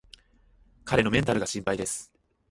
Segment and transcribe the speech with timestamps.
[0.83, 2.11] 彼のメンタルが心配です